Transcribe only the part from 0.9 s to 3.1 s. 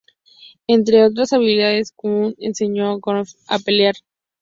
otras habilidades, Canutt enseñó a